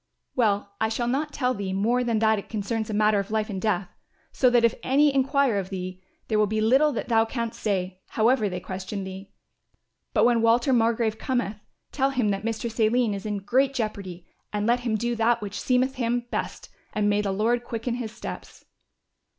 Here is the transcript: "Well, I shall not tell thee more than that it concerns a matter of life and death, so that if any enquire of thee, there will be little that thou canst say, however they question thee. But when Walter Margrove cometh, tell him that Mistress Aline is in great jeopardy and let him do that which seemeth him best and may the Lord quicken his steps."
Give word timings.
"Well, 0.35 0.73
I 0.81 0.89
shall 0.89 1.07
not 1.07 1.31
tell 1.31 1.53
thee 1.53 1.73
more 1.73 2.03
than 2.03 2.17
that 2.17 2.39
it 2.39 2.49
concerns 2.49 2.89
a 2.89 2.93
matter 2.95 3.19
of 3.19 3.29
life 3.29 3.51
and 3.51 3.61
death, 3.61 3.87
so 4.31 4.49
that 4.49 4.63
if 4.65 4.73
any 4.81 5.13
enquire 5.13 5.59
of 5.59 5.69
thee, 5.69 6.01
there 6.27 6.39
will 6.39 6.47
be 6.47 6.59
little 6.59 6.91
that 6.93 7.07
thou 7.07 7.23
canst 7.23 7.59
say, 7.61 7.99
however 8.07 8.49
they 8.49 8.59
question 8.59 9.03
thee. 9.03 9.31
But 10.11 10.25
when 10.25 10.41
Walter 10.41 10.73
Margrove 10.73 11.19
cometh, 11.19 11.57
tell 11.91 12.09
him 12.09 12.29
that 12.29 12.43
Mistress 12.43 12.79
Aline 12.79 13.13
is 13.13 13.27
in 13.27 13.43
great 13.45 13.75
jeopardy 13.75 14.25
and 14.51 14.65
let 14.65 14.79
him 14.79 14.95
do 14.95 15.15
that 15.17 15.39
which 15.39 15.61
seemeth 15.61 15.93
him 15.97 16.25
best 16.31 16.69
and 16.93 17.07
may 17.07 17.21
the 17.21 17.31
Lord 17.31 17.63
quicken 17.63 17.93
his 17.93 18.11
steps." 18.11 18.65